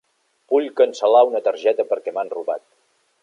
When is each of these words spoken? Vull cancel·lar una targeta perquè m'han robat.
Vull 0.53 0.69
cancel·lar 0.81 1.21
una 1.31 1.43
targeta 1.49 1.87
perquè 1.93 2.17
m'han 2.17 2.35
robat. 2.39 2.67